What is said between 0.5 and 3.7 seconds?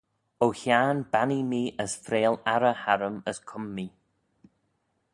Hiarn bannee mee as freayl arrey harrym as cum